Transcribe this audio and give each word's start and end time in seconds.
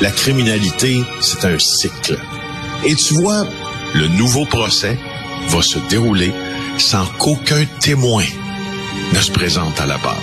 la 0.00 0.10
criminalité, 0.10 1.00
c'est 1.20 1.44
un 1.44 1.58
cycle. 1.58 2.18
Et 2.84 2.94
tu 2.94 3.14
vois, 3.14 3.46
le 3.94 4.08
nouveau 4.08 4.44
procès 4.44 4.98
va 5.48 5.62
se 5.62 5.78
dérouler 5.88 6.32
sans 6.78 7.06
qu'aucun 7.18 7.64
témoin 7.80 8.24
ne 9.12 9.18
se 9.18 9.30
présente 9.30 9.80
à 9.80 9.86
la 9.86 9.98
barre. 9.98 10.22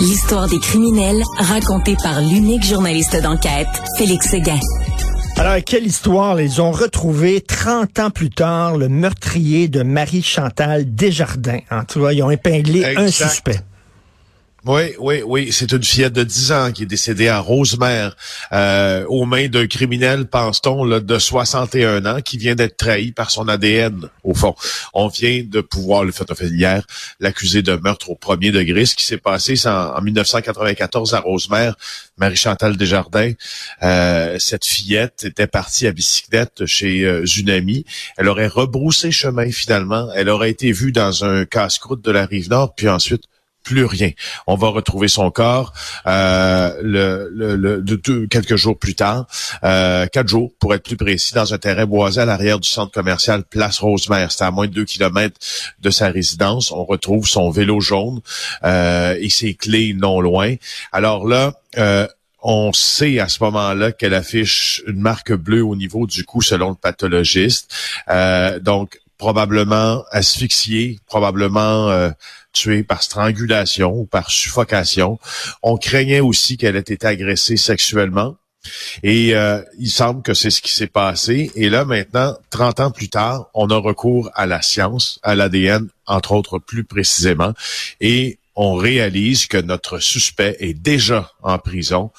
L'histoire 0.00 0.48
des 0.48 0.58
criminels 0.58 1.22
racontée 1.36 1.96
par 2.02 2.20
l'unique 2.20 2.64
journaliste 2.64 3.20
d'enquête, 3.22 3.68
Félix 3.98 4.28
Séguin. 4.28 4.60
Alors, 5.36 5.56
quelle 5.64 5.86
histoire! 5.86 6.40
Ils 6.40 6.60
ont 6.60 6.70
retrouvé 6.70 7.40
30 7.40 7.98
ans 7.98 8.10
plus 8.10 8.30
tard 8.30 8.76
le 8.76 8.88
meurtrier 8.88 9.68
de 9.68 9.82
Marie-Chantal 9.82 10.94
Desjardins? 10.94 11.60
Hein, 11.70 11.84
tu 11.88 11.98
vois, 11.98 12.12
ils 12.12 12.22
ont 12.22 12.30
épinglé 12.30 12.84
un 12.96 13.08
suspect. 13.10 13.60
Oui, 14.66 14.92
oui, 14.98 15.22
oui. 15.24 15.52
C'est 15.52 15.72
une 15.72 15.82
fillette 15.82 16.12
de 16.12 16.22
10 16.22 16.52
ans 16.52 16.72
qui 16.72 16.82
est 16.82 16.86
décédée 16.86 17.28
à 17.28 17.38
Rosemère 17.38 18.14
euh, 18.52 19.06
aux 19.08 19.24
mains 19.24 19.48
d'un 19.48 19.66
criminel, 19.66 20.26
pense-t-on, 20.26 20.84
de 20.84 21.18
61 21.18 22.04
ans 22.04 22.20
qui 22.20 22.36
vient 22.36 22.54
d'être 22.54 22.76
trahi 22.76 23.12
par 23.12 23.30
son 23.30 23.48
ADN, 23.48 24.10
au 24.22 24.34
fond. 24.34 24.54
On 24.92 25.08
vient 25.08 25.42
de 25.46 25.62
pouvoir, 25.62 26.04
le 26.04 26.12
fait 26.12 26.26
hier, 26.42 26.84
l'accuser 27.20 27.62
de 27.62 27.74
meurtre 27.76 28.10
au 28.10 28.16
premier 28.16 28.50
degré. 28.50 28.84
Ce 28.84 28.94
qui 28.94 29.04
s'est 29.04 29.16
passé 29.16 29.54
en, 29.66 29.96
en 29.96 30.02
1994 30.02 31.14
à 31.14 31.20
Rosemère, 31.20 31.76
Marie-Chantal 32.18 32.76
Desjardins, 32.76 33.32
euh, 33.82 34.38
cette 34.38 34.66
fillette 34.66 35.24
était 35.24 35.46
partie 35.46 35.86
à 35.86 35.92
bicyclette 35.92 36.66
chez 36.66 37.04
euh, 37.04 37.24
une 37.24 37.48
amie. 37.48 37.86
Elle 38.18 38.28
aurait 38.28 38.46
rebroussé 38.46 39.10
chemin 39.10 39.50
finalement. 39.50 40.08
Elle 40.14 40.28
aurait 40.28 40.50
été 40.50 40.70
vue 40.70 40.92
dans 40.92 41.24
un 41.24 41.46
casse-croûte 41.46 42.04
de 42.04 42.10
la 42.10 42.26
rive 42.26 42.50
nord, 42.50 42.74
puis 42.74 42.88
ensuite 42.90 43.24
plus 43.62 43.84
rien. 43.84 44.10
On 44.46 44.56
va 44.56 44.68
retrouver 44.68 45.08
son 45.08 45.30
corps 45.30 45.72
euh, 46.06 46.72
le, 46.82 48.26
quelques 48.26 48.56
jours 48.56 48.78
plus 48.78 48.94
tard, 48.94 49.26
euh, 49.64 50.06
quatre 50.06 50.28
jours 50.28 50.50
pour 50.58 50.74
être 50.74 50.82
plus 50.82 50.96
précis, 50.96 51.34
dans 51.34 51.52
un 51.52 51.58
terrain 51.58 51.86
boisé 51.86 52.20
à 52.20 52.24
l'arrière 52.24 52.58
du 52.58 52.68
centre 52.68 52.92
commercial 52.92 53.44
Place 53.44 53.78
Rosemère. 53.78 54.32
C'est 54.32 54.44
à 54.44 54.50
moins 54.50 54.66
de 54.66 54.72
deux 54.72 54.84
kilomètres 54.84 55.38
de 55.80 55.90
sa 55.90 56.08
résidence. 56.08 56.72
On 56.72 56.84
retrouve 56.84 57.26
son 57.26 57.50
vélo 57.50 57.80
jaune 57.80 58.20
euh, 58.64 59.16
et 59.18 59.30
ses 59.30 59.54
clés 59.54 59.94
non 59.94 60.20
loin. 60.20 60.54
Alors 60.92 61.26
là, 61.26 61.52
euh, 61.78 62.06
on 62.42 62.72
sait 62.72 63.18
à 63.18 63.28
ce 63.28 63.42
moment-là 63.44 63.92
qu'elle 63.92 64.14
affiche 64.14 64.82
une 64.86 65.00
marque 65.00 65.32
bleue 65.32 65.62
au 65.62 65.76
niveau 65.76 66.06
du 66.06 66.24
cou 66.24 66.40
selon 66.40 66.70
le 66.70 66.74
pathologiste. 66.74 67.74
Euh, 68.08 68.58
donc, 68.58 68.98
probablement 69.18 70.02
asphyxiée, 70.10 70.98
probablement 71.06 72.10
tuée 72.52 72.82
par 72.82 73.02
strangulation 73.02 73.92
ou 73.92 74.06
par 74.06 74.30
suffocation. 74.30 75.18
On 75.62 75.76
craignait 75.76 76.20
aussi 76.20 76.56
qu'elle 76.56 76.76
ait 76.76 76.80
été 76.80 77.06
agressée 77.06 77.56
sexuellement. 77.56 78.36
Et 79.02 79.34
euh, 79.34 79.62
il 79.78 79.90
semble 79.90 80.22
que 80.22 80.34
c'est 80.34 80.50
ce 80.50 80.60
qui 80.60 80.72
s'est 80.72 80.86
passé. 80.86 81.50
Et 81.54 81.70
là, 81.70 81.84
maintenant, 81.84 82.36
30 82.50 82.80
ans 82.80 82.90
plus 82.90 83.08
tard, 83.08 83.46
on 83.54 83.70
a 83.70 83.76
recours 83.76 84.30
à 84.34 84.46
la 84.46 84.60
science, 84.60 85.18
à 85.22 85.34
l'ADN, 85.34 85.88
entre 86.06 86.32
autres 86.32 86.58
plus 86.58 86.84
précisément. 86.84 87.54
Et 88.00 88.38
on 88.62 88.74
réalise 88.74 89.46
que 89.46 89.56
notre 89.56 90.00
suspect 90.00 90.54
est 90.60 90.74
déjà 90.74 91.32
en 91.42 91.56
prison 91.56 92.10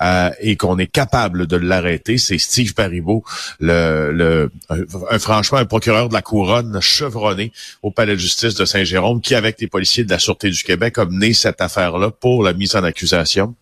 euh, 0.00 0.30
et 0.40 0.56
qu'on 0.56 0.78
est 0.78 0.86
capable 0.86 1.46
de 1.46 1.56
l'arrêter. 1.56 2.16
C'est 2.16 2.38
Steve 2.38 2.72
Paribault, 2.72 3.22
le, 3.58 4.10
le 4.10 4.50
un, 4.70 5.18
franchement 5.18 5.58
un 5.58 5.66
procureur 5.66 6.08
de 6.08 6.14
la 6.14 6.22
couronne 6.22 6.80
chevronné 6.80 7.52
au 7.82 7.90
palais 7.90 8.14
de 8.14 8.18
justice 8.18 8.54
de 8.54 8.64
Saint-Jérôme, 8.64 9.20
qui 9.20 9.34
avec 9.34 9.60
les 9.60 9.66
policiers 9.66 10.04
de 10.04 10.08
la 10.08 10.18
sûreté 10.18 10.48
du 10.48 10.62
Québec 10.64 10.96
a 10.96 11.04
mené 11.04 11.34
cette 11.34 11.60
affaire-là 11.60 12.10
pour 12.10 12.44
la 12.44 12.54
mise 12.54 12.76
en 12.76 12.82
accusation. 12.82 13.54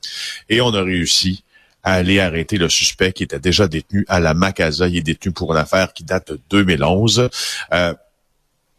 Et 0.49 0.61
on 0.61 0.73
a 0.75 0.83
réussi 0.83 1.43
à 1.83 1.95
aller 1.95 2.21
arrêter 2.21 2.57
le 2.57 2.69
suspect 2.69 3.13
qui 3.13 3.25
était 3.25 3.41
déjà 3.41 3.67
détenu 3.67 4.05
à 4.07 4.21
la 4.21 4.35
Macasa. 4.35 4.87
Il 4.87 4.99
est 4.99 5.03
détenu 5.03 5.33
pour 5.33 5.51
une 5.55 5.59
affaire 5.59 5.93
qui 5.93 6.05
date 6.05 6.31
de 6.31 6.41
2011. 6.51 7.31
Euh, 7.73 7.95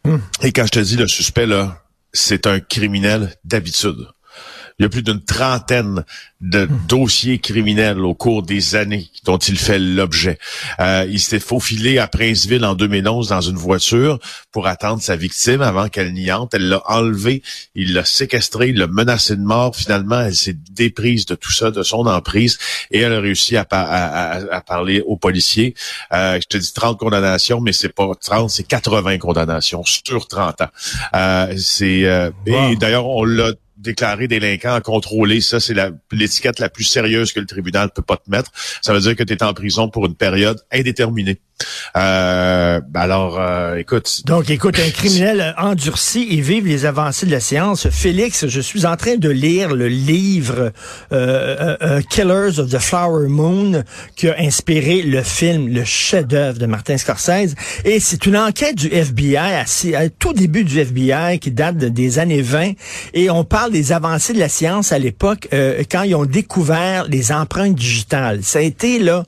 hmm. 0.06 0.18
Et 0.44 0.54
quand 0.54 0.66
je 0.66 0.72
te 0.72 0.80
dis 0.80 0.96
le 0.96 1.10
suspect, 1.10 1.46
là, 1.46 1.84
c'est 2.14 2.48
un 2.48 2.60
criminel 2.60 3.36
d'habitude. 3.44 4.08
Il 4.80 4.84
y 4.84 4.86
a 4.86 4.90
plus 4.90 5.04
d'une 5.04 5.22
trentaine 5.22 6.06
de 6.40 6.66
hmm. 6.66 6.80
dossiers 6.88 7.40
criminels 7.40 8.00
au 8.00 8.14
cours 8.14 8.44
des 8.44 8.76
années 8.76 9.10
dont 9.26 9.38
il 9.38 9.58
fait 9.60 9.78
l'objet. 9.78 10.40
Euh, 10.80 11.06
il 11.10 11.20
s'est 11.20 11.42
faufilé 11.42 11.98
à 12.00 12.08
Princeville 12.08 12.64
en 12.64 12.76
2011 12.76 13.28
dans 13.28 13.42
une 13.42 13.58
voiture 13.58 14.20
pour 14.54 14.68
attendre 14.68 15.02
sa 15.02 15.18
victime 15.18 15.62
avant 15.62 15.90
qu'elle 15.90 16.14
n'y 16.14 16.32
entre. 16.32 16.56
Elle 16.56 16.70
l'a 16.70 16.82
enlevé, 16.90 17.44
il 17.76 17.94
l'a 17.94 18.06
séquestré, 18.06 18.70
il 18.70 18.78
l'a 18.78 18.88
menacé 18.88 19.36
de 19.36 19.42
mort. 19.42 19.76
Finalement, 19.76 20.22
elle 20.22 20.36
s'est 20.36 20.56
déprise 20.72 21.26
de 21.26 21.36
tout 21.36 21.52
ça, 21.52 21.72
de 21.72 21.84
son 21.84 22.06
emprise, 22.08 22.58
et 22.90 23.00
elle 23.00 23.14
a 23.14 23.20
réussi 23.20 23.58
à, 23.58 23.66
parler 23.66 25.02
aux 25.02 25.18
policiers. 25.18 25.76
Euh, 26.14 26.40
je 26.42 26.48
te 26.48 26.58
dis 26.58 26.72
30 26.72 26.98
condamnations, 26.98 27.60
mais 27.60 27.74
c'est 27.74 27.94
pas 27.94 28.10
30, 28.16 28.50
c'est 28.50 28.64
80 28.64 29.18
condamnations 29.18 29.84
sur 29.84 30.26
30 30.28 30.62
ans. 30.62 30.70
Euh, 31.16 31.54
c'est 31.58 32.30
et 32.46 32.76
d'ailleurs 32.78 33.08
on 33.08 33.26
l'a 33.26 33.52
déclaré 33.80 34.28
délinquant 34.28 34.80
contrôlé, 34.82 35.42
ça 35.42 35.60
c'est 35.60 35.76
l'étiquette 36.12 36.60
la, 36.60 36.70
plus 36.70 36.84
sérieuse 36.84 37.34
que 37.34 37.40
le 37.40 37.46
tribunal 37.46 37.90
peut 37.92 38.02
pas 38.02 38.18
te 38.18 38.30
mettre. 38.30 38.52
Ça 38.82 38.94
veut 38.94 39.00
dire 39.00 39.16
que 39.16 39.24
tu 39.24 39.34
es 39.34 39.44
en 39.44 39.54
prison 39.54 39.90
pour 39.90 40.06
une 40.06 40.16
période 40.16 40.62
indéterminée. 40.72 41.40
Euh, 41.98 42.80
ben 42.88 43.02
alors, 43.02 43.40
euh, 43.40 43.76
écoute. 43.76 44.22
Donc, 44.26 44.50
écoute, 44.50 44.80
un 44.80 44.90
criminel 44.94 45.56
endurci 45.58 46.28
et 46.32 46.42
vive 46.42 46.68
les 46.68 46.86
avancées 46.86 47.26
de 47.26 47.32
la 47.32 47.40
science. 47.40 47.90
Félix, 47.90 48.48
je 48.48 48.62
suis 48.62 48.86
en 48.86 48.96
train 48.96 49.16
de 49.16 49.30
lire 49.30 49.74
le 49.74 49.88
livre 49.88 50.72
euh, 51.12 51.76
euh 51.82 52.02
Killers 52.10 52.60
of 52.60 52.70
the 52.70 52.80
Flower 52.80 53.28
Moon 53.28 53.84
qui 54.16 54.30
a 54.30 54.36
inspiré 54.40 55.02
le 55.02 55.24
film, 55.24 55.70
le 55.70 55.84
chef-d'œuvre 55.84 56.60
de 56.60 56.66
Martin 56.66 56.98
Scorsese. 56.98 57.56
Et 57.86 58.00
c'est 58.00 58.26
une 58.26 58.38
enquête 58.38 58.76
du 58.76 58.88
FBI, 58.88 59.38
à, 59.38 59.66
à, 59.98 60.10
tout 60.10 60.34
début 60.34 60.64
du 60.64 60.80
FBI, 60.80 61.40
qui 61.40 61.52
date 61.52 61.78
des 61.78 62.20
années 62.20 62.42
20. 62.42 62.74
Et 63.14 63.30
on 63.30 63.44
parle 63.44 63.72
des 63.72 63.92
avancées 63.92 64.34
de 64.34 64.40
la 64.40 64.50
science 64.50 64.92
à 64.92 65.00
l'époque, 65.00 65.48
euh, 65.54 65.84
quand 65.90 66.04
ils 66.04 66.16
ont 66.16 66.26
découvert 66.26 67.06
les 67.08 67.32
empreintes 67.32 67.76
digitales. 67.76 68.40
Ça 68.44 68.60
a 68.60 68.62
été 68.62 69.00
là 69.00 69.26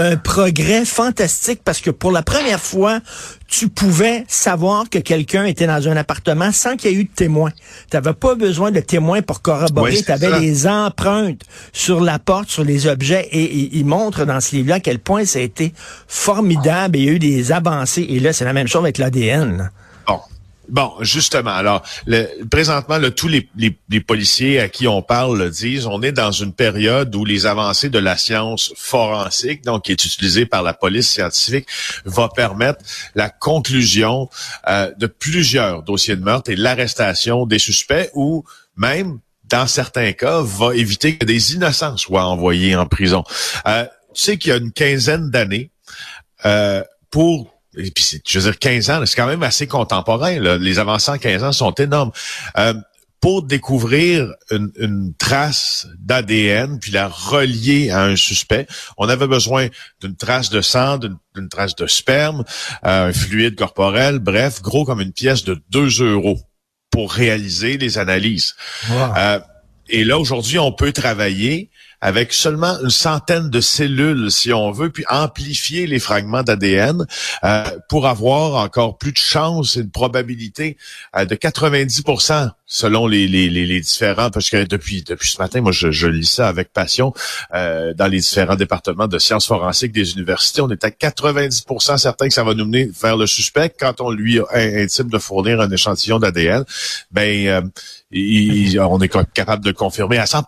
un 0.00 0.16
progrès 0.16 0.84
fantastique 0.84 1.60
parce 1.64 1.80
que 1.80 1.90
pour 1.90 2.10
la 2.10 2.22
première 2.22 2.58
fois, 2.58 3.00
tu 3.46 3.68
pouvais 3.68 4.24
savoir 4.28 4.88
que 4.88 4.98
quelqu'un 4.98 5.44
était 5.44 5.66
dans 5.66 5.88
un 5.88 5.96
appartement 5.96 6.52
sans 6.52 6.76
qu'il 6.76 6.90
y 6.90 6.94
ait 6.94 6.96
eu 6.96 7.04
de 7.04 7.10
témoin. 7.14 7.50
Tu 7.90 7.96
n'avais 7.96 8.14
pas 8.14 8.34
besoin 8.34 8.70
de 8.70 8.80
témoins 8.80 9.20
pour 9.20 9.42
corroborer. 9.42 10.02
tu 10.02 10.10
avais 10.10 10.40
les 10.40 10.66
empreintes 10.66 11.42
sur 11.72 12.00
la 12.00 12.18
porte, 12.18 12.48
sur 12.48 12.64
les 12.64 12.86
objets. 12.86 13.28
Et, 13.30 13.76
il 13.76 13.84
montre 13.84 14.24
dans 14.24 14.40
ce 14.40 14.56
livre-là 14.56 14.76
à 14.76 14.80
quel 14.80 15.00
point 15.00 15.26
ça 15.26 15.38
a 15.38 15.42
été 15.42 15.74
formidable 16.08 16.96
et 16.96 17.00
il 17.00 17.04
y 17.04 17.08
a 17.08 17.12
eu 17.12 17.18
des 17.18 17.52
avancées. 17.52 18.06
Et 18.08 18.20
là, 18.20 18.32
c'est 18.32 18.46
la 18.46 18.54
même 18.54 18.68
chose 18.68 18.82
avec 18.82 18.96
l'ADN. 18.96 19.70
Bon, 20.06 20.20
justement, 21.00 21.50
alors, 21.50 21.82
le, 22.06 22.26
présentement, 22.50 22.98
tous 23.10 23.28
les, 23.28 23.48
les, 23.56 24.00
policiers 24.00 24.60
à 24.60 24.68
qui 24.68 24.88
on 24.88 25.02
parle 25.02 25.38
le 25.38 25.50
disent, 25.50 25.86
on 25.86 26.02
est 26.02 26.12
dans 26.12 26.32
une 26.32 26.52
période 26.52 27.14
où 27.14 27.24
les 27.24 27.46
avancées 27.46 27.88
de 27.88 27.98
la 27.98 28.16
science 28.16 28.72
forensique, 28.76 29.64
donc 29.64 29.84
qui 29.84 29.92
est 29.92 30.04
utilisée 30.04 30.46
par 30.46 30.62
la 30.62 30.72
police 30.72 31.08
scientifique, 31.08 31.66
va 32.04 32.28
permettre 32.28 32.84
la 33.14 33.28
conclusion 33.28 34.28
euh, 34.68 34.90
de 34.98 35.06
plusieurs 35.06 35.82
dossiers 35.82 36.16
de 36.16 36.22
meurtre 36.22 36.50
et 36.50 36.56
l'arrestation 36.56 37.46
des 37.46 37.58
suspects 37.58 38.10
ou 38.14 38.44
même, 38.76 39.18
dans 39.44 39.66
certains 39.66 40.12
cas, 40.12 40.40
va 40.42 40.74
éviter 40.74 41.16
que 41.16 41.24
des 41.24 41.54
innocents 41.54 41.96
soient 41.96 42.24
envoyés 42.24 42.76
en 42.76 42.86
prison. 42.86 43.24
Euh, 43.66 43.84
tu 44.14 44.22
sais 44.22 44.38
qu'il 44.38 44.50
y 44.50 44.54
a 44.54 44.56
une 44.56 44.72
quinzaine 44.72 45.30
d'années, 45.30 45.70
euh, 46.46 46.82
pour 47.10 47.59
et 47.76 47.90
puis, 47.90 48.20
je 48.26 48.38
veux 48.38 48.50
dire, 48.50 48.58
15 48.58 48.90
ans, 48.90 49.02
c'est 49.06 49.16
quand 49.16 49.26
même 49.26 49.42
assez 49.42 49.66
contemporain. 49.66 50.38
Les 50.58 50.78
avancées 50.78 51.10
en 51.10 51.18
15 51.18 51.44
ans 51.44 51.52
sont 51.52 51.72
énormes. 51.74 52.10
Euh, 52.58 52.74
pour 53.20 53.42
découvrir 53.42 54.32
une, 54.50 55.12
trace 55.18 55.86
d'ADN, 55.98 56.80
puis 56.80 56.90
la 56.90 57.06
relier 57.06 57.90
à 57.90 58.04
un 58.04 58.16
suspect, 58.16 58.66
on 58.96 59.10
avait 59.10 59.26
besoin 59.26 59.68
d'une 60.00 60.16
trace 60.16 60.48
de 60.48 60.62
sang, 60.62 60.98
d'une 60.98 61.48
trace 61.50 61.76
de 61.76 61.86
sperme, 61.86 62.44
euh, 62.86 63.08
un 63.08 63.12
fluide 63.12 63.56
corporel, 63.56 64.20
bref, 64.20 64.62
gros 64.62 64.86
comme 64.86 65.02
une 65.02 65.12
pièce 65.12 65.44
de 65.44 65.62
2 65.68 66.02
euros 66.02 66.40
pour 66.90 67.12
réaliser 67.12 67.76
les 67.76 67.98
analyses. 67.98 68.56
Euh, 68.90 69.38
et 69.90 70.04
là, 70.04 70.18
aujourd'hui, 70.18 70.58
on 70.58 70.72
peut 70.72 70.92
travailler 70.92 71.70
avec 72.00 72.32
seulement 72.32 72.78
une 72.82 72.90
centaine 72.90 73.50
de 73.50 73.60
cellules, 73.60 74.30
si 74.30 74.52
on 74.52 74.70
veut, 74.70 74.90
puis 74.90 75.04
amplifier 75.08 75.86
les 75.86 75.98
fragments 75.98 76.42
d'ADN 76.42 77.06
euh, 77.44 77.64
pour 77.88 78.06
avoir 78.06 78.54
encore 78.62 78.96
plus 78.96 79.12
de 79.12 79.18
chances 79.18 79.76
et 79.76 79.80
une 79.80 79.90
probabilité 79.90 80.76
euh, 81.16 81.24
de 81.24 81.34
90% 81.34 82.50
selon 82.72 83.08
les, 83.08 83.26
les, 83.26 83.48
les, 83.50 83.80
différents, 83.80 84.30
parce 84.30 84.48
que 84.48 84.64
depuis 84.64 85.02
depuis 85.02 85.28
ce 85.28 85.38
matin, 85.38 85.60
moi 85.60 85.72
je, 85.72 85.90
je 85.90 86.06
lis 86.06 86.30
ça 86.30 86.46
avec 86.46 86.72
passion 86.72 87.12
euh, 87.52 87.92
dans 87.94 88.06
les 88.06 88.20
différents 88.20 88.54
départements 88.54 89.08
de 89.08 89.18
sciences 89.18 89.46
forensiques 89.46 89.90
des 89.90 90.12
universités, 90.12 90.60
on 90.60 90.70
est 90.70 90.84
à 90.84 90.90
90% 90.90 91.98
certains 91.98 92.28
que 92.28 92.34
ça 92.34 92.44
va 92.44 92.54
nous 92.54 92.64
mener 92.64 92.88
vers 93.02 93.16
le 93.16 93.26
suspect 93.26 93.70
quand 93.76 94.00
on 94.00 94.10
lui 94.10 94.38
intime 94.52 95.08
de 95.08 95.18
fournir 95.18 95.60
un 95.60 95.70
échantillon 95.70 96.20
d'ADN. 96.20 96.64
Ben, 97.10 97.70
on 98.12 99.00
est 99.00 99.32
capable 99.34 99.64
de 99.64 99.72
confirmer 99.72 100.18
à 100.18 100.26
100 100.26 100.44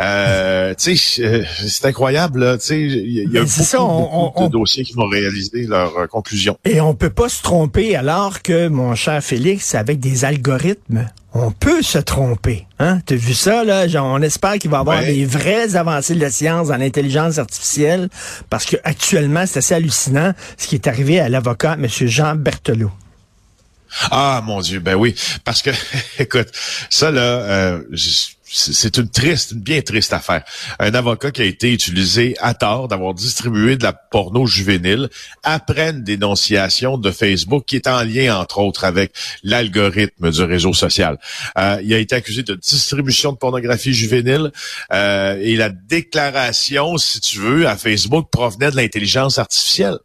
Euh, 0.00 0.74
tu 0.74 0.96
sais, 0.96 1.22
euh, 1.24 1.44
c'est 1.66 1.84
incroyable. 1.86 2.58
Tu 2.60 2.66
sais, 2.66 2.80
il 2.80 3.12
y, 3.12 3.20
a 3.20 3.24
Mais 3.28 3.40
beaucoup, 3.40 3.50
c'est 3.52 3.62
ça, 3.64 3.82
on- 3.82 4.26
beaucoup 4.26 4.44
on- 4.44 4.46
de 4.46 4.52
dossiers 4.52 4.84
qui 4.84 4.92
vont 4.92 5.08
réaliser 5.08 5.66
leur 5.66 5.96
euh, 5.98 6.06
conclusion. 6.06 6.56
Et 6.64 6.80
on 6.80 6.94
peut 6.94 7.10
pas 7.10 7.28
se 7.28 7.42
tromper 7.42 7.96
alors 7.96 8.42
que, 8.42 8.68
mon 8.68 8.94
cher 8.94 9.22
Félix, 9.22 9.74
avec 9.74 9.98
des 10.00 10.24
algorithmes, 10.24 11.08
on 11.34 11.50
peut 11.50 11.82
se 11.82 11.98
tromper. 11.98 12.66
Hein? 12.78 13.00
Tu 13.06 13.14
as 13.14 13.16
vu 13.16 13.34
ça, 13.34 13.64
là? 13.64 13.86
Genre, 13.88 14.06
on 14.06 14.22
espère 14.22 14.54
qu'il 14.58 14.70
va 14.70 14.78
y 14.78 14.80
avoir 14.80 14.98
Ouais. 15.00 15.12
des 15.14 15.24
vraies 15.26 15.76
avancées 15.76 16.14
de 16.14 16.20
la 16.20 16.30
science 16.30 16.68
dans 16.68 16.76
l'intelligence 16.76 17.38
artificielle, 17.38 18.08
parce 18.50 18.64
que 18.64 18.76
actuellement, 18.84 19.44
c'est 19.46 19.58
assez 19.58 19.74
hallucinant 19.74 20.32
ce 20.56 20.66
qui 20.68 20.76
est 20.76 20.86
arrivé 20.86 21.20
à 21.20 21.28
l'avocat, 21.28 21.74
M. 21.78 21.86
Jean 21.88 22.34
Berthelot. 22.36 22.90
Ah 24.10 24.42
mon 24.44 24.60
Dieu, 24.60 24.80
ben 24.80 24.94
oui, 24.96 25.14
parce 25.44 25.62
que 25.62 25.70
écoute, 26.18 26.48
ça 26.90 27.10
là, 27.10 27.20
euh, 27.22 27.82
c'est 28.50 28.96
une 28.96 29.08
triste, 29.08 29.52
une 29.52 29.60
bien 29.60 29.82
triste 29.82 30.12
affaire. 30.12 30.42
Un 30.78 30.94
avocat 30.94 31.30
qui 31.30 31.42
a 31.42 31.44
été 31.44 31.72
utilisé 31.72 32.34
à 32.40 32.54
tort 32.54 32.88
d'avoir 32.88 33.14
distribué 33.14 33.76
de 33.76 33.82
la 33.82 33.92
porno 33.92 34.46
juvénile 34.46 35.08
après 35.42 35.90
une 35.90 36.02
dénonciation 36.02 36.98
de 36.98 37.10
Facebook 37.10 37.64
qui 37.66 37.76
est 37.76 37.86
en 37.86 38.02
lien 38.02 38.38
entre 38.38 38.58
autres 38.58 38.84
avec 38.84 39.12
l'algorithme 39.42 40.30
du 40.30 40.42
réseau 40.42 40.72
social. 40.72 41.18
Euh, 41.58 41.80
il 41.84 41.92
a 41.94 41.98
été 41.98 42.14
accusé 42.14 42.42
de 42.42 42.54
distribution 42.54 43.32
de 43.32 43.36
pornographie 43.36 43.92
juvénile 43.92 44.52
euh, 44.92 45.38
et 45.40 45.56
la 45.56 45.68
déclaration, 45.68 46.96
si 46.96 47.20
tu 47.20 47.38
veux, 47.38 47.66
à 47.66 47.76
Facebook 47.76 48.28
provenait 48.30 48.70
de 48.70 48.76
l'intelligence 48.76 49.38
artificielle. 49.38 49.98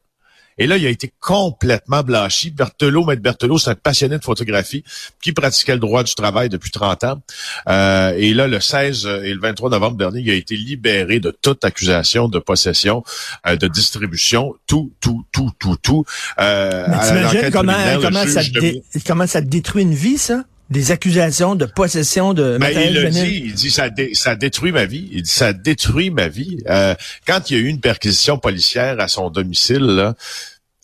Et 0.58 0.68
là, 0.68 0.78
il 0.78 0.86
a 0.86 0.90
été 0.90 1.12
complètement 1.20 2.04
blanchi. 2.04 2.52
Berthelot, 2.52 3.06
Maître 3.06 3.22
Berthelot, 3.22 3.58
c'est 3.58 3.72
un 3.72 3.76
passionné 3.76 4.18
de 4.18 4.24
photographie 4.24 4.84
qui 5.22 5.32
pratiquait 5.34 5.74
le 5.74 5.80
droit 5.80 6.04
du 6.04 6.14
travail 6.16 6.50
depuis 6.50 6.72
30 6.72 7.04
ans. 7.06 7.22
Euh, 7.68 8.14
et 8.18 8.34
là, 8.34 8.48
le 8.48 8.60
16 8.60 9.06
et 9.24 9.34
le 9.34 9.40
23 9.40 9.70
novembre 9.72 9.98
dernier, 9.98 10.22
il 10.22 10.30
a 10.30 10.36
été 10.36 10.56
libéré 10.56 11.20
de 11.20 11.32
toute 11.42 11.66
accusation 11.66 12.28
de 12.28 12.40
possession, 12.40 13.04
euh, 13.48 13.56
de 13.56 13.68
distribution, 13.68 14.54
tout, 14.68 14.92
tout, 15.02 15.26
tout, 15.32 15.52
tout, 15.60 15.76
tout. 15.82 16.06
Euh, 16.40 16.86
t'imagines 17.08 17.52
comment, 17.52 17.74
comment, 18.02 18.26
ça 18.28 18.42
dé- 18.60 18.84
comment 19.08 19.28
ça 19.28 19.42
te 19.42 19.48
détruit 19.48 19.84
une 19.84 19.94
vie, 19.96 20.18
ça? 20.18 20.44
Des 20.70 20.92
accusations 20.92 21.56
de 21.56 21.66
possession 21.66 22.34
de 22.34 22.58
Ben, 22.58 22.68
matériel 22.68 22.96
il 22.96 23.02
le 23.04 23.10
dit, 23.10 23.42
il 23.46 23.54
dit 23.54 23.70
ça, 23.70 23.90
dé- 23.90 24.14
ça 24.14 24.36
détruit 24.36 24.72
ma 24.72 24.86
vie. 24.86 25.08
Il 25.12 25.22
dit 25.24 25.30
ça 25.30 25.54
détruit 25.54 26.10
ma 26.10 26.28
vie. 26.30 26.58
Euh, 26.68 26.96
quand 27.28 27.50
il 27.50 27.58
y 27.58 27.60
a 27.60 27.64
eu 27.64 27.68
une 27.68 27.82
perquisition 27.82 28.38
policière 28.40 29.00
à 29.00 29.08
son 29.08 29.30
domicile, 29.30 29.82
là, 29.84 30.16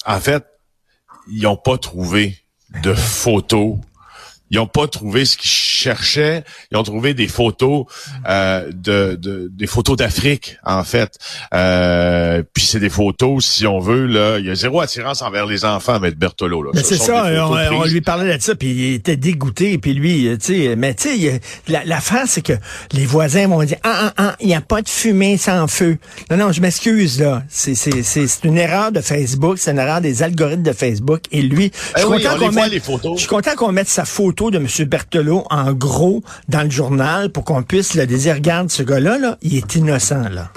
en 0.06 0.20
fait, 0.20 0.44
ils 1.32 1.42
n'ont 1.44 1.58
pas 1.58 1.78
trouvé 1.78 2.38
de 2.84 2.94
photos. 2.94 3.78
Ils 4.52 4.58
n'ont 4.58 4.68
pas 4.68 4.88
trouvé 4.88 5.26
ce 5.26 5.38
qu'ils 5.38 5.50
cherchaient. 5.50 6.44
Ils 6.72 6.78
ont 6.78 6.84
trouvé 6.84 7.14
des 7.14 7.28
photos 7.28 7.86
euh, 8.28 8.70
de, 8.74 9.16
de- 9.16 9.48
des 9.52 9.68
photos 9.68 9.98
d'Afrique, 9.98 10.58
en 10.66 10.84
fait. 10.84 11.18
Euh, 11.54 12.42
puis 12.54 12.64
c'est 12.66 12.80
des 12.80 12.90
photos, 12.90 13.46
si 13.46 13.68
on 13.68 13.80
veut, 13.80 14.06
là, 14.08 14.40
il 14.40 14.46
y 14.46 14.50
a 14.50 14.56
zéro 14.56 14.82
attirance 14.82 15.22
envers 15.22 15.46
les 15.46 15.66
enfants, 15.66 16.02
M. 16.04 16.12
Bertolo. 16.16 16.64
Là. 16.64 16.72
Mais 16.74 16.82
Ce 16.84 16.96
c'est 16.96 17.04
ça, 17.06 17.26
on, 17.72 17.84
lui 17.86 18.02
parlait 18.02 18.38
de 18.38 18.42
ça, 18.42 18.56
puis 18.56 18.70
il 18.72 18.94
était 18.96 19.18
dégoûté, 19.18 19.78
puis 19.78 19.94
lui, 19.94 20.28
euh, 20.28 20.38
tu 20.38 20.54
sais, 20.68 20.76
mais 20.76 20.94
tu 20.94 21.04
sais, 21.10 21.18
il- 21.18 21.40
la- 21.72 21.84
l'affaire, 21.86 22.24
c'est 22.28 22.42
que 22.42 22.54
les 22.94 23.06
voisins 23.06 23.48
vont 23.48 23.64
dire, 23.64 23.78
ah, 23.84 24.08
ah, 24.08 24.14
ah, 24.18 24.36
il 24.40 24.48
n'y 24.48 24.56
a 24.56 24.62
pas 24.62 24.82
de 24.82 24.90
fumée 24.90 25.38
sans 25.38 25.68
feu. 25.68 25.98
Non, 26.32 26.38
non, 26.38 26.52
je 26.52 26.62
m'excuse, 26.62 27.20
là. 27.20 27.44
C'est, 27.50 27.76
c'est, 27.76 28.04
c'est, 28.04 28.28
c'est 28.28 28.44
une 28.48 28.58
erreur 28.58 28.92
de 28.92 29.02
Facebook, 29.02 29.58
c'est 29.60 29.72
une 29.72 29.80
erreur 29.80 30.02
des 30.02 30.24
algorithmes 30.24 30.64
de 30.64 30.74
Facebook, 30.74 31.22
et 31.32 31.42
lui, 31.42 31.72
je 31.96 32.02
suis 32.02 32.10
oui, 32.10 32.18
content 32.24 32.36
on 32.36 32.40
qu'on 32.40 32.46
les 32.48 32.52
voit, 32.54 32.64
mette- 32.64 32.72
les 32.72 32.80
photos. 32.80 33.14
je 33.16 33.20
suis 33.20 33.28
content 33.30 33.56
qu'on 33.56 33.72
mette 33.72 33.90
sa 33.90 34.06
photo 34.06 34.39
de 34.50 34.58
M. 34.58 34.68
Berthelot 34.88 35.46
en 35.50 35.74
gros 35.74 36.24
dans 36.48 36.64
le 36.64 36.70
journal 36.70 37.30
pour 37.30 37.44
qu'on 37.44 37.64
puisse 37.64 37.94
le 37.96 38.08
dire, 38.08 38.36
regarde, 38.36 38.72
ce 38.72 38.84
gars-là, 38.84 39.18
là, 39.18 39.38
il 39.42 39.56
est 39.56 39.76
innocent, 39.76 40.30
là. 40.30 40.52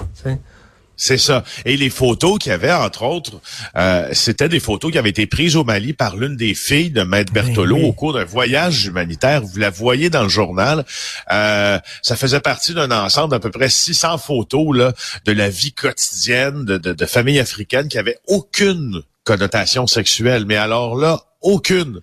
C'est 0.95 1.17
ça. 1.17 1.43
Et 1.65 1.75
les 1.75 1.89
photos 1.89 2.37
qu'il 2.39 2.51
y 2.51 2.53
avait, 2.53 2.71
entre 2.71 3.03
autres, 3.03 3.41
euh, 3.75 4.09
c'était 4.13 4.47
des 4.47 4.59
photos 4.59 4.91
qui 4.91 4.97
avaient 4.97 5.09
été 5.09 5.25
prises 5.25 5.55
au 5.55 5.63
Mali 5.63 5.91
par 5.93 6.15
l'une 6.15 6.37
des 6.37 6.53
filles 6.53 6.91
de 6.91 7.01
Maître 7.01 7.33
Berthelot 7.33 7.75
Ben 7.75 7.81
oui. 7.81 7.89
au 7.89 7.93
cours 7.93 8.13
d'un 8.13 8.23
voyage 8.23 8.85
humanitaire. 8.85 9.41
Vous 9.41 9.57
la 9.57 9.71
voyez 9.71 10.09
dans 10.09 10.23
le 10.23 10.29
journal. 10.29 10.85
Euh, 11.31 11.79
ça 12.03 12.15
faisait 12.15 12.39
partie 12.39 12.73
d'un 12.73 12.91
ensemble 12.91 13.31
d'à 13.31 13.39
peu 13.39 13.49
près 13.49 13.69
600 13.69 14.19
photos 14.19 14.77
là, 14.77 14.93
de 15.25 15.31
la 15.31 15.49
vie 15.49 15.73
quotidienne 15.73 16.63
de, 16.63 16.77
de, 16.77 16.93
de 16.93 17.05
familles 17.05 17.39
africaines 17.39 17.87
qui 17.87 17.97
avaient 17.97 18.19
aucune 18.27 19.01
connotation 19.23 19.87
sexuelle. 19.87 20.45
Mais 20.45 20.57
alors 20.57 20.95
là, 20.95 21.21
aucune. 21.43 22.01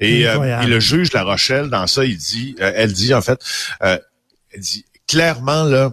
Et, 0.00 0.26
euh, 0.26 0.62
et 0.62 0.66
le 0.66 0.80
juge 0.80 1.12
La 1.12 1.22
Rochelle, 1.22 1.68
dans 1.68 1.86
ça, 1.86 2.04
il 2.04 2.16
dit, 2.16 2.56
euh, 2.60 2.72
elle 2.74 2.92
dit 2.92 3.14
en 3.14 3.22
fait, 3.22 3.40
euh, 3.82 3.98
elle 4.52 4.60
dit 4.60 4.84
clairement 5.06 5.64
là, 5.64 5.92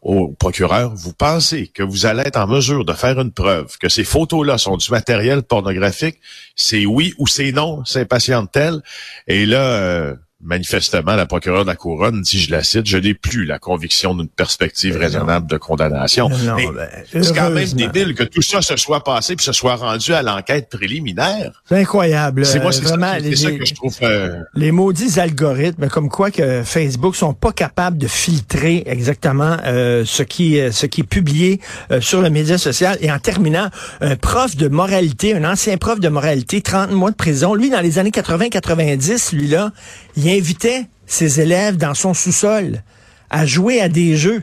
au 0.00 0.28
procureur, 0.28 0.94
vous 0.94 1.12
pensez 1.12 1.66
que 1.68 1.82
vous 1.82 2.06
allez 2.06 2.22
être 2.22 2.38
en 2.38 2.46
mesure 2.46 2.84
de 2.84 2.92
faire 2.92 3.20
une 3.20 3.32
preuve 3.32 3.76
que 3.78 3.88
ces 3.88 4.04
photos-là 4.04 4.56
sont 4.56 4.76
du 4.76 4.90
matériel 4.90 5.42
pornographique, 5.42 6.18
c'est 6.54 6.86
oui 6.86 7.14
ou 7.18 7.26
c'est 7.26 7.52
non, 7.52 7.84
c'est 7.84 8.04
patiente-t-elle. 8.04 8.80
Et 9.26 9.44
là, 9.44 9.60
euh, 9.60 10.14
manifestement, 10.40 11.16
la 11.16 11.26
procureure 11.26 11.62
de 11.64 11.68
la 11.70 11.74
Couronne 11.76 12.22
dit, 12.22 12.38
je 12.40 12.50
la 12.52 12.62
cite, 12.62 12.86
je 12.86 12.96
n'ai 12.96 13.14
plus 13.14 13.44
la 13.44 13.58
conviction 13.58 14.14
d'une 14.14 14.28
perspective 14.28 14.94
Mais 14.96 15.04
raisonnable 15.06 15.48
de 15.50 15.56
condamnation. 15.56 16.28
Mais 16.56 16.66
ben, 16.66 16.88
c'est 17.22 17.34
quand 17.34 17.50
même 17.50 17.68
débile 17.72 18.14
que 18.14 18.22
tout 18.22 18.42
ça 18.42 18.62
se 18.62 18.76
soit 18.76 19.02
passé 19.02 19.34
puis 19.34 19.44
se 19.44 19.52
soit 19.52 19.74
rendu 19.74 20.14
à 20.14 20.22
l'enquête 20.22 20.68
préliminaire. 20.70 21.62
C'est 21.68 21.78
incroyable. 21.80 22.46
C'est 22.46 22.60
moi, 22.60 22.70
c'est 22.72 22.86
ça, 22.86 23.18
les- 23.18 23.34
ça 23.36 23.50
que 23.50 23.64
je 23.64 23.74
trouve... 23.74 23.96
euh, 24.02 24.38
Les 24.54 24.70
maudits 24.70 25.18
algorithmes, 25.18 25.88
comme 25.88 26.08
quoi 26.08 26.30
que 26.30 26.62
Facebook 26.62 27.16
sont 27.16 27.34
pas 27.34 27.52
capables 27.52 27.98
de 27.98 28.06
filtrer 28.06 28.84
exactement 28.86 29.56
euh, 29.66 30.04
ce 30.06 30.22
qui 30.22 30.60
euh, 30.60 30.70
ce 30.70 30.86
qui 30.86 31.00
est 31.00 31.04
publié 31.04 31.60
euh, 31.90 32.00
sur 32.00 32.22
le 32.22 32.30
média 32.30 32.58
social. 32.58 32.96
Et 33.00 33.10
en 33.10 33.18
terminant, 33.18 33.70
un 34.00 34.14
prof 34.16 34.54
de 34.56 34.68
moralité, 34.68 35.34
un 35.34 35.44
ancien 35.50 35.76
prof 35.78 35.98
de 35.98 36.08
moralité, 36.08 36.60
30 36.62 36.92
mois 36.92 37.10
de 37.10 37.16
prison, 37.16 37.54
lui 37.54 37.70
dans 37.70 37.80
les 37.80 37.98
années 37.98 38.10
80-90, 38.10 39.34
lui 39.34 39.48
là, 39.48 39.72
il 40.16 40.27
invitait 40.28 40.86
ses 41.06 41.40
élèves 41.40 41.76
dans 41.76 41.94
son 41.94 42.14
sous-sol 42.14 42.82
à 43.30 43.46
jouer 43.46 43.80
à 43.80 43.88
des 43.88 44.16
jeux. 44.16 44.42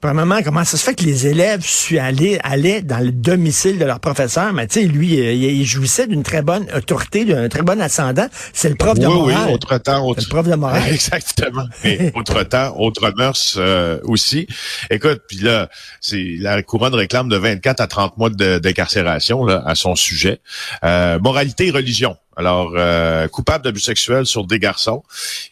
Premièrement, 0.00 0.42
comment 0.44 0.64
ça 0.64 0.76
se 0.76 0.84
fait 0.84 0.94
que 0.94 1.02
les 1.02 1.26
élèves 1.26 1.62
suis 1.64 1.98
allés, 1.98 2.38
allaient 2.44 2.82
dans 2.82 2.98
le 3.04 3.10
domicile 3.10 3.78
de 3.78 3.84
leur 3.84 3.98
professeur? 3.98 4.52
Mais 4.52 4.68
tu 4.68 4.80
sais, 4.80 4.86
lui, 4.86 5.18
euh, 5.18 5.32
il, 5.32 5.42
il 5.42 5.64
jouissait 5.64 6.06
d'une 6.06 6.22
très 6.22 6.42
bonne 6.42 6.66
autorité, 6.76 7.24
d'un 7.24 7.48
très 7.48 7.62
bon 7.62 7.80
ascendant. 7.80 8.28
C'est 8.52 8.68
le 8.68 8.76
prof 8.76 8.96
de 8.96 9.06
oui, 9.06 9.12
morale. 9.12 9.36
oui, 9.48 9.54
autre 9.54 9.76
temps, 9.78 10.06
autre... 10.06 10.22
Le 10.22 10.28
prof 10.28 10.46
de 10.46 10.54
morale. 10.54 10.82
Exactement. 10.92 11.66
Et 11.82 12.12
autre 12.14 12.44
temps, 12.44 12.76
autre 12.78 13.12
mœurs 13.16 13.56
euh, 13.56 13.98
aussi. 14.04 14.46
Écoute, 14.90 15.22
puis 15.26 15.38
là, 15.38 15.68
c'est 16.00 16.36
la 16.38 16.62
couronne 16.62 16.94
réclame 16.94 17.28
de 17.28 17.36
24 17.36 17.80
à 17.80 17.86
30 17.88 18.18
mois 18.18 18.30
d'incarcération 18.30 19.44
là, 19.44 19.64
à 19.66 19.74
son 19.74 19.96
sujet. 19.96 20.40
Euh, 20.84 21.18
moralité 21.18 21.68
et 21.68 21.70
religion. 21.72 22.16
Alors, 22.38 22.74
euh, 22.76 23.26
coupable 23.26 23.64
d'abus 23.64 23.80
sexuels 23.80 24.24
sur 24.24 24.46
des 24.46 24.60
garçons. 24.60 25.02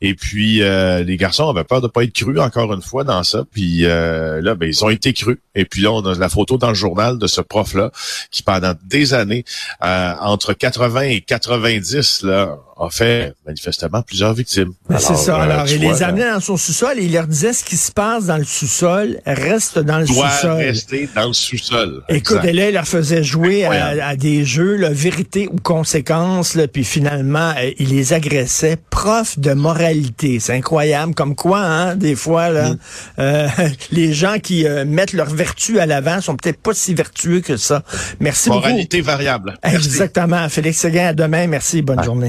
Et 0.01 0.15
puis, 0.15 0.63
euh, 0.63 1.03
les 1.03 1.17
garçons 1.17 1.49
avaient 1.49 1.65
peur 1.65 1.81
de 1.81 1.89
pas 1.89 2.05
être 2.05 2.13
crus, 2.13 2.39
encore 2.39 2.73
une 2.73 2.81
fois, 2.81 3.03
dans 3.03 3.25
ça. 3.25 3.43
Puis 3.51 3.85
euh, 3.85 4.41
là, 4.41 4.55
ben, 4.55 4.69
ils 4.69 4.85
ont 4.85 4.89
été 4.89 5.13
crus. 5.13 5.39
Et 5.57 5.65
puis 5.65 5.83
là, 5.83 5.91
on 5.91 6.07
a 6.07 6.15
la 6.15 6.29
photo 6.29 6.59
dans 6.59 6.69
le 6.69 6.75
journal 6.75 7.19
de 7.19 7.27
ce 7.27 7.41
prof-là 7.41 7.91
qui, 8.31 8.45
pendant 8.45 8.75
des 8.85 9.15
années, 9.15 9.45
euh, 9.83 10.15
entre 10.21 10.53
80 10.53 11.01
et 11.01 11.21
90, 11.23 12.23
là, 12.23 12.57
a 12.79 12.91
fait 12.91 13.33
manifestement 13.47 14.03
plusieurs 14.03 14.35
victimes. 14.35 14.73
Ben, 14.89 14.99
c'est 14.99 15.17
ça. 15.17 15.37
euh, 15.37 15.41
Alors, 15.41 15.67
il 15.69 15.81
vois, 15.83 15.93
les 15.95 16.03
amenait 16.03 16.31
dans 16.31 16.41
son 16.41 16.57
sous-sol 16.57 16.99
et 16.99 17.05
il 17.05 17.13
leur 17.13 17.27
disait 17.27 17.53
ce 17.55 17.65
qui 17.65 17.77
se 17.77 17.91
passe 17.91 18.27
dans 18.27 18.37
le 18.37 18.45
sous-sol 18.45 19.19
reste 19.27 19.79
dans 19.79 19.99
le 19.99 20.07
doit 20.07 20.29
sous-sol. 20.31 20.57
rester 20.59 21.09
dans 21.15 21.29
le 21.29 21.33
sous-sol. 21.33 22.03
Écoute, 22.09 22.45
et 22.45 22.53
là, 22.53 22.69
il 22.69 22.75
leur 22.75 22.87
faisait 22.87 23.25
jouer 23.25 23.65
à, 23.65 24.09
à 24.09 24.17
des 24.17 24.45
jeux, 24.45 24.77
là, 24.77 24.91
vérité 24.91 25.49
ou 25.51 25.57
conséquence, 25.57 26.55
là, 26.55 26.69
puis 26.69 26.85
finalement, 26.85 27.53
euh, 27.59 27.71
il 27.79 27.89
les 27.89 28.13
agressait. 28.13 28.77
Prof 28.91 29.39
de 29.39 29.53
moralité, 29.53 30.39
c'est 30.41 30.55
incroyable. 30.55 31.15
Comme 31.15 31.35
quoi, 31.35 31.61
hein, 31.61 31.97
des 31.97 32.15
fois, 32.15 32.51
là, 32.51 32.71
Mm. 32.71 32.79
euh, 33.21 33.49
les 33.91 34.13
gens 34.13 34.39
qui 34.39 34.67
euh, 34.67 34.85
mettent 34.85 35.13
leur 35.13 35.31
vertu 35.31 35.79
à 35.81 35.87
l'avant 35.87 36.21
sont 36.21 36.37
peut-être 36.37 36.61
pas 36.61 36.75
si 36.75 36.95
vertueux 36.95 37.41
que 37.41 37.57
ça. 37.57 37.83
Merci 38.21 38.49
Moralité 38.51 39.01
variable. 39.01 39.51
beaucoup. 39.63 39.73
Merci. 39.73 39.87
Exactement. 39.89 40.49
Félix 40.49 40.79
Seguin, 40.79 41.07
à 41.09 41.13
demain. 41.13 41.47
Merci. 41.47 41.83
Bonne 41.83 42.03
journée. 42.03 42.25